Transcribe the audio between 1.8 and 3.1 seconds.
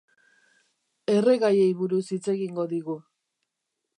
buruz hitz egingo digu.